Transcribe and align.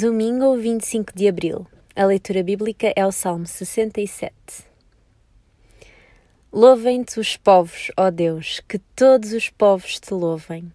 Domingo 0.00 0.56
25 0.56 1.12
de 1.14 1.28
Abril. 1.28 1.66
A 1.94 2.06
leitura 2.06 2.42
bíblica 2.42 2.90
é 2.96 3.04
o 3.06 3.12
Salmo 3.12 3.46
67. 3.46 4.32
Louvem-te 6.50 7.20
os 7.20 7.36
povos, 7.36 7.90
ó 7.98 8.10
Deus, 8.10 8.62
que 8.66 8.78
todos 8.78 9.34
os 9.34 9.50
povos 9.50 10.00
te 10.00 10.14
louvem. 10.14 10.72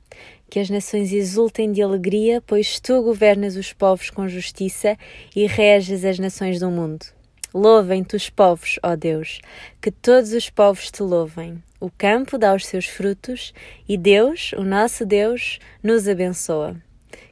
Que 0.47 0.59
as 0.59 0.69
nações 0.69 1.11
exultem 1.11 1.71
de 1.71 1.81
alegria, 1.81 2.39
pois 2.45 2.79
tu 2.79 3.01
governas 3.01 3.55
os 3.55 3.73
povos 3.73 4.11
com 4.11 4.29
justiça 4.29 4.95
e 5.35 5.47
reges 5.47 6.05
as 6.05 6.19
nações 6.19 6.59
do 6.59 6.69
mundo. 6.69 7.07
Louvem-te 7.51 8.15
os 8.15 8.29
povos, 8.29 8.77
ó 8.83 8.95
Deus, 8.95 9.41
que 9.81 9.89
todos 9.89 10.33
os 10.33 10.51
povos 10.51 10.91
te 10.91 11.01
louvem. 11.01 11.63
O 11.79 11.89
campo 11.89 12.37
dá 12.37 12.53
os 12.53 12.67
seus 12.67 12.85
frutos 12.85 13.55
e 13.89 13.97
Deus, 13.97 14.51
o 14.53 14.63
nosso 14.63 15.03
Deus, 15.03 15.57
nos 15.81 16.07
abençoa. 16.07 16.79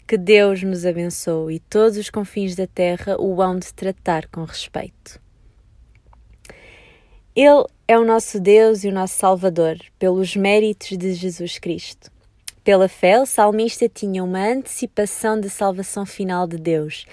Que 0.07 0.17
Deus 0.17 0.61
nos 0.63 0.85
abençoe 0.85 1.55
e 1.55 1.59
todos 1.59 1.97
os 1.97 2.09
confins 2.09 2.55
da 2.55 2.67
terra 2.67 3.15
o 3.19 3.41
hão 3.41 3.57
de 3.57 3.73
tratar 3.73 4.27
com 4.27 4.43
respeito. 4.43 5.21
Ele 7.35 7.65
é 7.87 7.97
o 7.97 8.05
nosso 8.05 8.39
Deus 8.39 8.83
e 8.83 8.89
o 8.89 8.91
nosso 8.91 9.15
Salvador, 9.15 9.77
pelos 9.97 10.35
méritos 10.35 10.97
de 10.97 11.13
Jesus 11.13 11.57
Cristo. 11.57 12.11
Pela 12.63 12.87
fé, 12.87 13.19
o 13.19 13.25
salmista 13.25 13.89
tinha 13.89 14.23
uma 14.23 14.39
antecipação 14.39 15.39
da 15.39 15.49
salvação 15.49 16.05
final 16.05 16.47
de 16.47 16.57
Deus. 16.57 17.05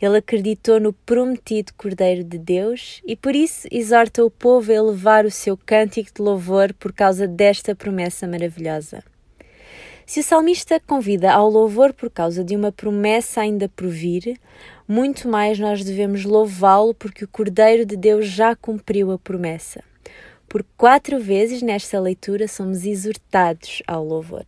Ele 0.00 0.18
acreditou 0.18 0.78
no 0.78 0.92
prometido 0.92 1.72
Cordeiro 1.74 2.22
de 2.22 2.38
Deus 2.38 3.00
e 3.04 3.16
por 3.16 3.34
isso 3.34 3.66
exorta 3.70 4.24
o 4.24 4.30
povo 4.30 4.70
a 4.70 4.74
elevar 4.74 5.24
o 5.24 5.30
seu 5.30 5.56
cântico 5.56 6.10
de 6.14 6.22
louvor 6.22 6.72
por 6.74 6.92
causa 6.92 7.26
desta 7.26 7.74
promessa 7.74 8.28
maravilhosa. 8.28 9.02
Se 10.06 10.20
o 10.20 10.22
salmista 10.22 10.80
convida 10.80 11.32
ao 11.32 11.48
louvor 11.48 11.92
por 11.92 12.10
causa 12.10 12.42
de 12.44 12.56
uma 12.56 12.72
promessa 12.72 13.40
ainda 13.40 13.68
por 13.68 13.88
vir, 13.88 14.38
muito 14.86 15.28
mais 15.28 15.58
nós 15.58 15.84
devemos 15.84 16.24
louvá-lo 16.24 16.94
porque 16.94 17.24
o 17.24 17.28
Cordeiro 17.28 17.86
de 17.86 17.96
Deus 17.96 18.26
já 18.26 18.54
cumpriu 18.54 19.10
a 19.12 19.18
promessa. 19.18 19.82
Por 20.48 20.64
quatro 20.76 21.18
vezes 21.18 21.62
nesta 21.62 21.98
leitura 21.98 22.46
somos 22.46 22.84
exortados 22.84 23.82
ao 23.86 24.04
louvor. 24.04 24.44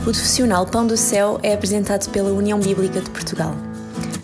O 0.00 0.04
profissional 0.04 0.66
Pão 0.66 0.86
do 0.86 0.96
Céu 0.96 1.40
é 1.42 1.52
apresentado 1.52 2.10
pela 2.10 2.30
União 2.30 2.60
Bíblica 2.60 3.00
de 3.00 3.10
Portugal. 3.10 3.54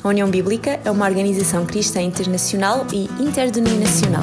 A 0.03 0.08
União 0.08 0.31
Bíblica 0.31 0.78
é 0.84 0.91
uma 0.91 1.06
organização 1.06 1.66
cristã 1.66 2.00
internacional 2.00 2.86
e 2.92 3.05
interdenominacional 3.20 4.22